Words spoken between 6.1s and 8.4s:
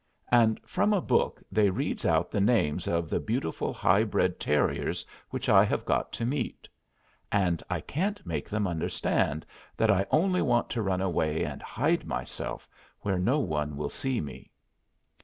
to meet. And I can't